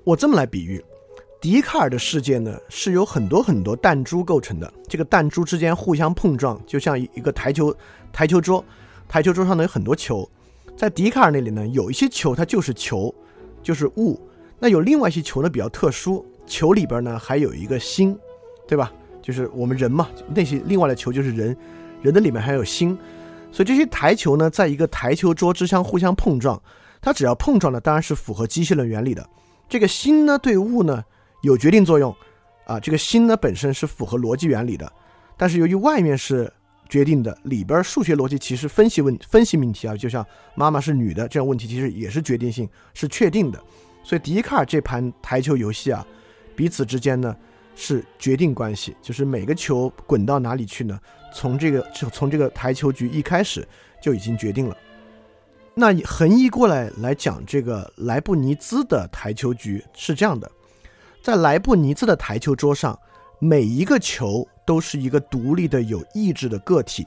[0.03, 0.83] 我这么来比喻，
[1.41, 4.71] 笛卡尔的世界呢，是由很多很多弹珠构成的。
[4.87, 7.75] 这个弹珠之间互相碰撞，就像一个台球
[8.13, 8.63] 台球桌，
[9.09, 10.29] 台球桌上呢有很多球。
[10.77, 13.13] 在笛卡尔那里呢，有一些球它就是球，
[13.63, 14.21] 就是物。
[14.59, 18.15] 那有另外一些球呢比较特殊，球里边呢还有一个心，
[18.67, 18.91] 对吧？
[19.19, 21.57] 就是我们人嘛，那些另外的球就是人，
[22.03, 22.95] 人的里面还有心。
[23.51, 26.61] 所以这些台球呢，在一个台球桌之上互相碰撞，
[27.01, 29.27] 它只要碰撞呢，当然是符合机械论原理的。
[29.67, 31.03] 这个心呢，对物呢
[31.41, 32.15] 有决定作用，
[32.65, 34.91] 啊，这个心呢本身是符合逻辑原理的。
[35.37, 36.51] 但是由于外面是
[36.87, 40.25] 决定的，里边数学逻辑其实分析问分析命题啊，就像
[40.55, 43.61] 妈妈是女的这样问题，其实也是决定性是确定的。
[44.03, 46.05] 所以笛卡尔这盘台球游戏啊，
[46.55, 47.35] 彼此之间呢
[47.75, 50.99] 是决定关系，就是每个球滚到哪里去呢？
[51.33, 53.67] 从这个从这个台球局一开始
[54.01, 54.77] 就已经决定了。
[55.73, 60.51] 那横移过来来讲，这个莱布尼兹的台球局是这样的：
[61.21, 62.97] 在莱布尼兹的台球桌上，
[63.37, 67.05] 每一个球都是一个独立的有意志的个体。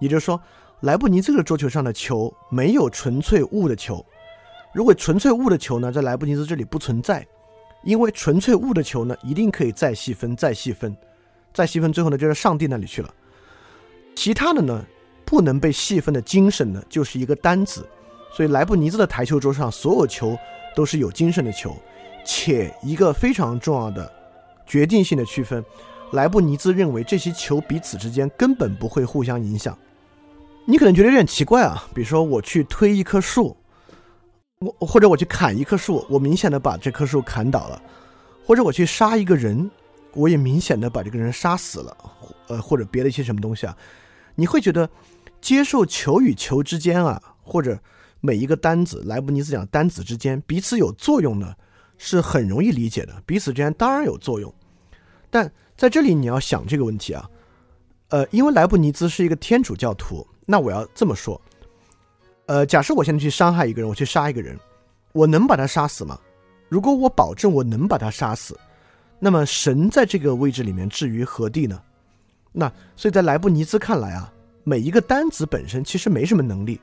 [0.00, 0.40] 也就是说，
[0.80, 4.04] 莱布尼兹的桌球上的球没有纯粹物的球。
[4.74, 7.24] 如果纯粹物的球呢，在莱布尼兹这里不存在，
[7.84, 10.94] 因为纯粹物的球呢，一定可以再细分、再细分、
[11.54, 13.14] 再细分，最后呢，就是上帝那里去了。
[14.16, 14.84] 其他的呢，
[15.24, 17.88] 不能被细分的精神呢，就是一个单子。
[18.32, 20.36] 所以莱布尼兹的台球桌上所有球
[20.74, 21.74] 都是有精神的球，
[22.26, 24.12] 且一个非常重要的
[24.66, 25.64] 决定性的区分，
[26.12, 29.78] 莱布尼兹认为这些球彼此之间根本不会互相影响。
[30.66, 33.56] 你可能觉得有点奇怪啊，比如说我去推一棵树，
[34.58, 37.80] 我或者我去砍一棵树，我明显的把这棵树砍倒了，
[38.44, 39.70] 或者我去杀一个人。
[40.12, 41.94] 我也明显的把这个人杀死了，
[42.48, 43.76] 呃，或者别的一些什么东西啊，
[44.34, 44.88] 你会觉得
[45.42, 47.78] 接受球与球之间啊，或者
[48.22, 51.52] 每一个单子，莱布尼兹讲单子之间彼此有作用呢，
[51.98, 54.52] 是很容易理解的，彼此之间当然有作用。
[55.30, 57.28] 但在这里你要想这个问题啊，
[58.08, 61.40] 呃，因为莱布尼兹是一个天主教徒，那我要这么说，
[62.46, 64.58] 呃，假设我现在去伤害一个人，我去杀一个人，
[65.12, 66.18] 我能把他杀死吗？
[66.68, 68.58] 如果我保证我能把他杀死。
[69.18, 71.80] 那么神在这个位置里面置于何地呢？
[72.52, 74.30] 那所以在莱布尼兹看来啊，
[74.62, 76.78] 每一个单子本身其实没什么能力。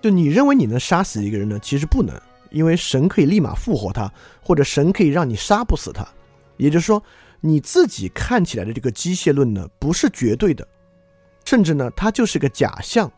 [0.00, 1.58] 就你认为你能杀死一个人呢？
[1.58, 2.18] 其实不能，
[2.52, 6.06] 因为神可以立马复活他，或者神可以让你杀不死他。
[6.56, 7.02] 也就是说，
[7.40, 10.66] 你自己看起来的这个机械论呢，不是绝对的，
[11.44, 13.10] 甚至呢，它就是个假象。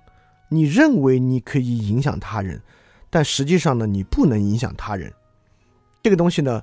[0.49, 2.63] 你认为你可以影响他人，
[3.11, 5.13] 但实际上呢，你不能影响他人。
[6.03, 6.63] 这个东西呢？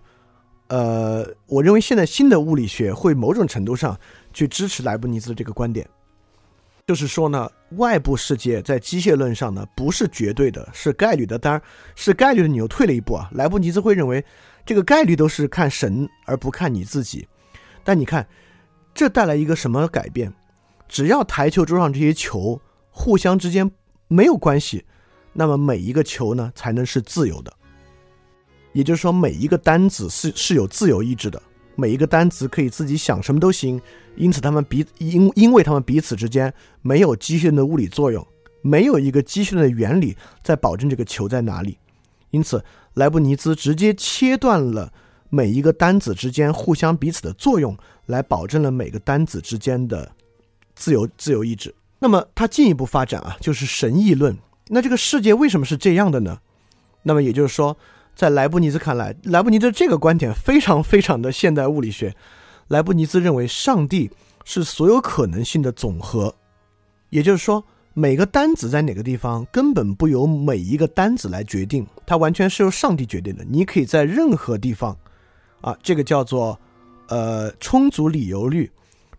[0.68, 4.00] 呃，我认为现在新的物理学会某种程度上
[4.32, 5.86] 去支持莱布尼兹这个观点，
[6.88, 11.38] 就是说呢，外部世界在机械论上呢不是绝对的，是概率的。
[11.40, 11.62] 当然
[11.96, 13.30] 是概率的，你又退了一步啊。
[13.34, 14.24] 莱布尼兹会认为
[14.66, 17.28] 这个概率都是看神而不看你自己。
[17.84, 18.28] 但你看，
[18.94, 20.34] 这带来一个什么改变？
[20.88, 23.72] 只要台球桌上这些球互相之间
[24.10, 24.84] 没有关系，
[25.32, 27.54] 那么每一个球呢才能是自由的。
[28.74, 31.42] 也就是说，每一个单子是是有自由意志的，
[31.76, 33.82] 每一个单子可以自己想什么都行。
[34.16, 38.26] 因此，他们彼因因为他们彼此之间没有机械的物理作用，
[38.62, 41.78] 没有一个机械的原理在保证这个球在哪里。
[42.32, 42.64] 因此，
[42.96, 44.92] 莱布尼兹直接切断了
[45.30, 50.12] 每一个单子之间互相彼此的作用，来保证了每个单子之间的
[50.76, 51.74] 自由自由意志。
[52.00, 54.38] 那么，他进一步发展啊，就是神议论。
[54.68, 56.40] 那这个世界为什么是这样的呢？
[57.04, 57.78] 那么也就是说。
[58.16, 62.16] 在莱布尼兹看来，莱布尼兹这个观点非常非常的现代物理学。
[62.68, 64.10] 莱布尼兹认为，上帝
[64.46, 66.34] 是所有可能性的总和，
[67.10, 73.44] 也就是说，每个单子在哪个地方根本不由每一个单子来决定，它完全是由上帝决定的。
[73.44, 74.96] 你可以在任何地方，
[75.62, 76.58] 啊，这个叫做
[77.08, 78.70] 呃充足理由律。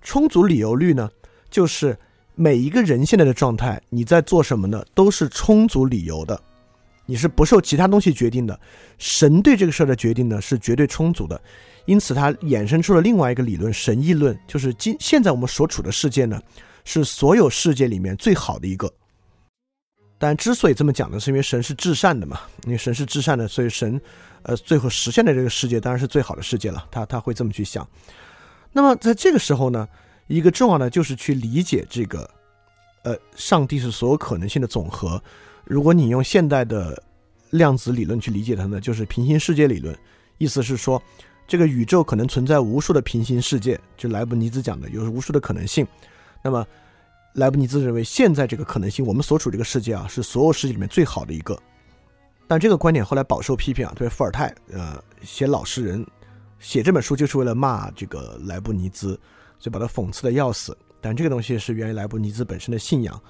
[0.00, 1.10] 充足理由律呢，
[1.50, 1.98] 就是
[2.34, 6.40] 每一个人现在的状态，你在做什么呢，都是充足理由的。
[7.04, 8.58] 你是不受其他东西决定的，
[8.96, 11.40] 神对这个事儿的决定呢是绝对充足的，
[11.84, 16.40] 因此它衍生出了另外一个理论——神议论，就是今现在我们所处的世界呢
[16.84, 18.92] 是所有世界里面最好的一个。
[20.16, 24.00] 但之所以这么讲呢，是因为神是至善的嘛，因为神是至善的，所以神，
[24.44, 26.86] 呃，最后实现的这个世界当然是最好的世界了。
[26.92, 27.84] 他他会这么去想。
[28.70, 29.88] 那么在这个时候呢，
[30.28, 32.30] 一个重要的就是去理解这个，
[33.02, 35.20] 呃，上帝是所有可能性的总和。
[35.64, 37.02] 如果你用现代的
[37.50, 39.96] 量子理论去理解它呢，就是平行世界理论，
[40.38, 41.00] 意思是说，
[41.46, 45.86] 这个宇宙可能存在无数的平行世界，就莱布尼兹讲的有无数的可能性。
[46.42, 46.66] 那么，
[47.34, 51.58] 莱布尼兹认为现在这个可能性，我们所处这个世界啊，是所有世界里面最好的一个。
[52.48, 56.04] 但这个观点后来饱受批评啊，特别伏尔泰，呃，写老实人，
[56.58, 59.18] 写这本书就是为了骂这个莱布尼兹，
[59.58, 60.76] 所以把他讽刺的要死。
[61.00, 63.20] 但这个东西是源于莱布尼兹本身的信仰，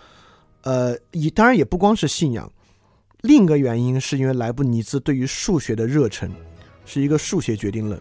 [0.62, 2.50] 呃，以当然也不光是信仰，
[3.22, 6.30] 另一个原因是因为莱布尼兹对于数学的热忱，
[6.84, 8.00] 是一个数学决定论。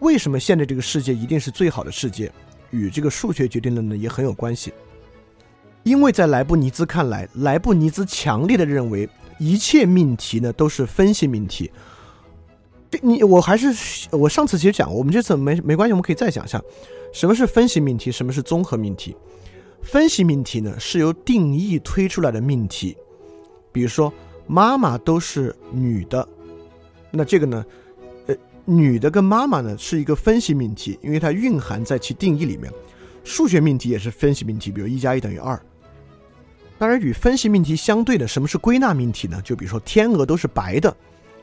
[0.00, 2.32] 为什么现在这个世界一定是最好的世界？
[2.70, 4.72] 与这个数学决定论呢也很有关系。
[5.84, 9.08] 因为在莱布尼兹看来，莱布尼兹强烈的认为。
[9.38, 11.70] 一切命题呢都是分析命题，
[13.02, 16.58] 你我还是我上次其实讲过，我们这次没没关系，我们可以再讲一下，
[17.12, 19.14] 什么是分析命题，什么是综合命题。
[19.82, 22.96] 分析命题呢是由定义推出来的命题，
[23.72, 24.12] 比如说
[24.46, 26.26] 妈妈都是女的，
[27.10, 27.64] 那这个呢，
[28.26, 28.34] 呃，
[28.64, 32.72] 女的跟妈妈呢是一个分析命题，因为它蕴含在其定义里面。
[33.24, 35.60] 数学命题也是分析命题，比如一加一等于二。
[36.78, 39.42] 当然，与分析命题相对的，什么是归纳命题呢？
[39.42, 40.96] 就比如说天鹅都是白的，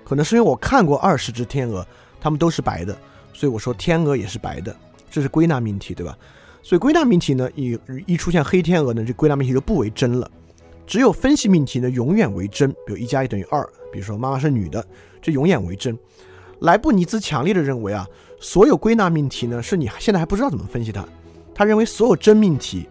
[0.06, 1.86] 可能是因为我看过二十只天鹅，
[2.22, 2.98] 它们都是白的，
[3.34, 4.74] 所以我说天鹅也是白的，
[5.12, 6.18] 这是归纳命题，对吧？
[6.64, 10.32] 所以归纳命题呢，一一出现黑天鹅呢，这归纳命题就不为真了。
[10.88, 12.72] 只有分析命题呢，永远为真。
[12.72, 14.84] 比如一加一等于二，比如说妈妈是女的，
[15.22, 15.96] 这永远为真。
[16.62, 18.08] 莱布尼兹强烈的认为啊，
[18.40, 21.06] 所有归纳命题呢，是你现在还不知道怎么分析它。
[21.54, 22.88] 他认为所有真命题。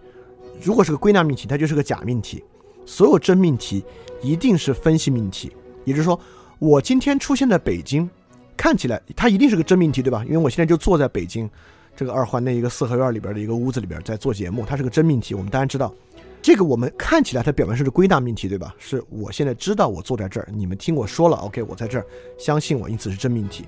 [0.61, 2.41] 如果是个归纳命题，它就是个假命题。
[2.85, 3.83] 所有真命题
[4.21, 5.51] 一定是分析命题，
[5.83, 6.19] 也就是说，
[6.59, 8.09] 我今天出现在北京，
[8.55, 10.23] 看起来它一定是个真命题，对吧？
[10.25, 11.49] 因为我现在就坐在北京
[11.95, 15.33] 这个二环那一个四合院里边的一个屋子里边在做节目，它是个真命题。
[15.33, 15.93] 我们当然知道，
[16.41, 18.75] 这个我们看起来它表面是个归纳命题，对吧？
[18.77, 22.05] 是我现在知道我坐在这儿，你们听我说了，OK，我在这儿，
[22.37, 23.65] 相信我，因此是真命题。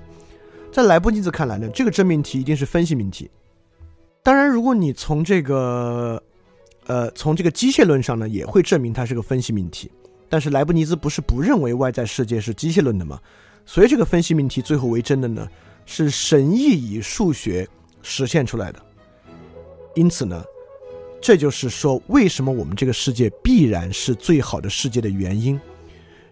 [0.72, 3.30] 在莱布尼兹看来呢，这个真命题一定是分析命题。
[4.22, 6.22] 当然，如果你从这个。
[6.88, 9.90] 呃，从这个机械论上呢，也会证明它是个分析命题。
[10.28, 13.18] 但是莱布尼兹不是不认为外在世界是机械论的吗？
[13.64, 15.48] 所以这个分析命题最后为真的呢，
[15.84, 17.68] 是神意以数学
[18.08, 18.80] 实现出来的。
[19.96, 20.44] 因此呢，
[21.20, 25.60] 这就是说为什么我们这个世界必然是最好的世界的原因，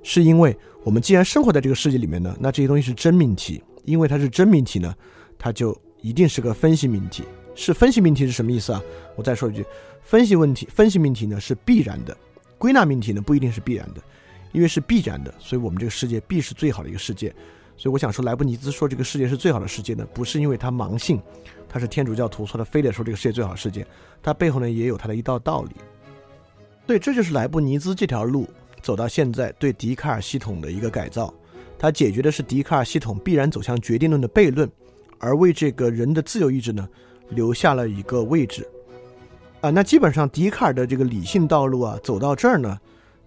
[0.02, 3.62] 是因为我们既然生活在这个世界里面呢，那这些东西是真命题。
[3.84, 4.94] 因为它是真命题呢，
[5.38, 7.22] 它就一定是个分析命题。
[7.54, 8.82] 是分析命题是什么意思啊？
[9.14, 9.62] 我再说一句。
[10.00, 12.16] 分析问题、分析命题呢是必然的，
[12.56, 14.00] 归纳命题呢不一定是必然的，
[14.52, 17.34] 因为是必然的，所以我们这个世界必是最好的一个世界。
[17.76, 21.20] 所以我想说，莱布尼兹说这个世界是最好的世界呢，不是因为他盲信，
[21.68, 23.86] 他是天主教徒，说他非得说这个世界最好的世界，
[24.22, 25.76] 他背后呢也有他的一道道理。
[26.86, 28.48] 对，这就是莱布尼兹这条路
[28.80, 31.32] 走到现在对笛卡尔系统的一个改造，
[31.78, 34.70] 他解决的是笛卡尔系统必然走向决定论的悖论，
[35.18, 36.88] 而为这个人的自由意志呢
[37.30, 38.68] 留下了一个位置。
[39.60, 42.78] 啊，那基本上笛卡尔的这个理性道路啊，走到这儿呢，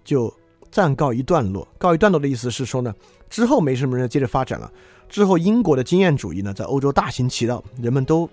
[0.03, 0.31] 就
[0.71, 1.67] 暂告一段落。
[1.77, 2.93] 告一段落的意思是说呢，
[3.29, 4.71] 之后没什么人接着发展了。
[5.09, 8.29] 之后英国的经验主义呢，在欧洲大行其道，人们都，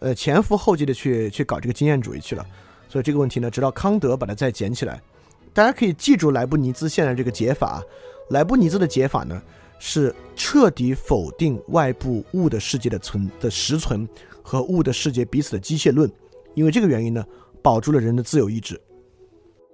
[0.00, 2.44] 呃，前赴后继的去去搞这个经验主义去了。
[2.88, 5.00] 所以这个问题呢，直到康德把它再捡起来。
[5.52, 7.82] 大家可以记住莱布尼兹现在这个解法。
[8.30, 9.42] 莱布尼兹的解法呢，
[9.78, 14.08] 是彻底否定外部物的世界的存的实存
[14.42, 16.10] 和物的世界彼此的机械论。
[16.54, 17.24] 因为这个原因呢。
[17.60, 18.80] 保住了人的自由意志，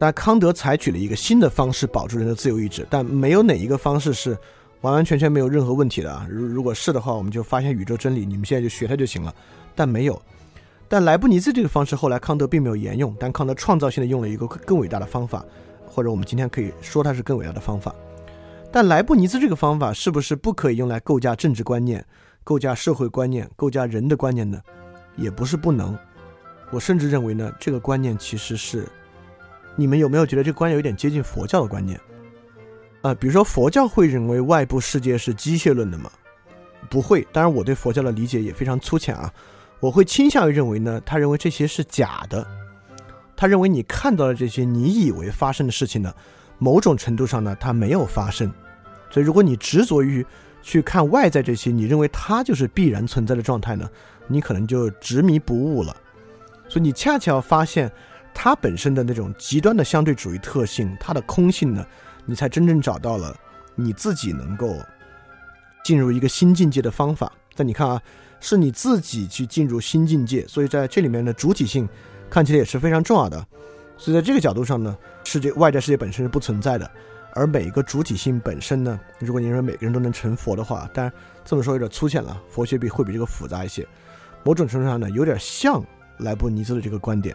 [0.05, 4.37] 但康德采取了一个新的方式保住人的自由意志，但没有哪一个方式是
[4.83, 6.27] 完完全全没有任何问题的啊！
[6.31, 9.35] 如如果是的话，我们就发现宇宙真理，你们现在就学它就行了。
[9.75, 10.21] 但没有，
[10.91, 15.43] 但莱布尼兹这个方式后来康德并没有沿用，但康德创造性的用了一个更伟大的方法，
[15.87, 17.95] 或者我们今天可以说它是更伟大的方法。
[18.71, 22.05] 但莱布尼兹这个方法是不是不可以用来构架政治观念、
[22.45, 24.61] 构架社会观念、构架人的观念呢？
[25.17, 25.97] 也不是不能。
[26.71, 28.87] 我甚至认为呢，这个观念其实是，
[29.77, 32.01] 你们有没有觉得这个观念有点接近佛教的观念？
[33.03, 36.11] 啊，比如说佛教会认为外部世界是机械论的吗？
[36.89, 37.27] 不会。
[37.33, 39.33] 当然，我对佛教的理解也非常粗浅啊。
[39.81, 42.47] 我会倾向于认为呢，他认为这些是假的。
[43.37, 46.15] 他认为你看到的这些你以为发生的事情呢，
[46.59, 48.51] 某种程度上呢，它没有发生。
[49.11, 50.25] 所以，如果你执着于
[50.63, 53.91] 去看外在这些，你认为它就是必然存在的状态呢，
[54.29, 55.95] 你可能就执迷不悟了。
[56.69, 57.93] 所以你恰巧发现，
[58.35, 61.87] 它本身的那种极端的相对主义特性，它的空性呢，
[62.27, 63.35] 你才真正找到了
[63.75, 64.77] 你自己能够
[65.85, 67.33] 进入一个新境界的方法。
[67.55, 68.03] 但你看啊，
[68.41, 71.89] 是你自己去进入新境界，所以在这里面的主体性
[72.29, 73.47] 看起来也是非常重要的。
[73.97, 76.91] 所以在这个角度上呢，世界外在世界本身是不存在的，
[77.33, 81.13] 而每一个主体性本身呢，如果你认为每个人都能成佛的话，当然
[81.45, 83.87] 这么说有点粗浅了，佛学比会比这个复杂一些。
[84.43, 85.83] 某种程度上呢，有点像
[86.19, 87.35] 莱布尼兹的这个观点，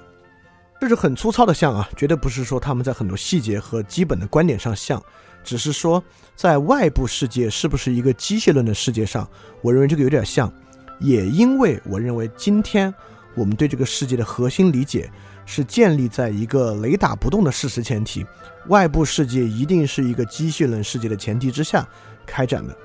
[0.80, 5.02] 这是很粗糙的像啊，绝对不是说他们在很多细节和基本的观点上像，
[5.44, 6.02] 只是说
[6.36, 9.30] 在外部世界是不是一个机械论的世界上，
[9.62, 10.52] 我认为这个有点像。
[11.00, 12.94] 也因为我认为今天
[13.34, 15.10] 我们对这个世界的核心理解
[15.46, 18.26] 是建立在一个雷打不动的事实前提，
[18.68, 21.88] 外部世界一定是一个机械论世界的前提之下
[22.26, 22.76] 开展的。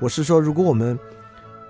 [0.00, 0.98] 我是说，如果我们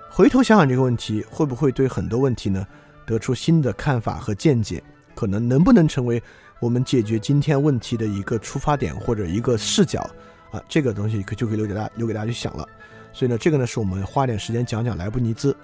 [0.09, 2.65] 回头想想这个问题，会不会对很多问题呢
[3.05, 4.83] 得出新的看法和见解？
[5.21, 6.19] 可能能不能成为
[6.59, 10.01] 我们解决今天问题的一个出发点或者一个视角
[10.49, 10.59] 啊？
[10.67, 12.67] 这个东西可就可以留给大家留给大家去想了。
[13.13, 15.55] 所以呢，这个呢是我们花点时间讲讲莱布尼兹。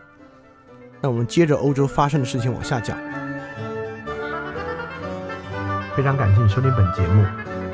[1.02, 2.96] 那我们接着欧洲发生的事情往下讲。
[5.96, 7.26] 非常感谢你收听本节目。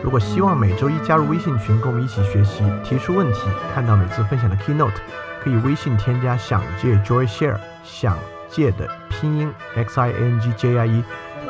[0.02, 3.42] 如果希望每周一加入微信群，跟我们一起学习、提出问题、
[3.74, 4.96] 看到每次分享的 keynote，
[5.42, 8.18] 可以微信添加“想借 Joy Share”，想
[8.50, 11.04] 借的拼音 X I N G J I E